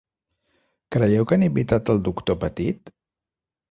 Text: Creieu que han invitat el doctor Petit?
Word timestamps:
Creieu 0.95 1.29
que 1.29 1.39
han 1.39 1.47
invitat 1.51 1.95
el 1.97 2.05
doctor 2.11 2.43
Petit? 2.49 2.95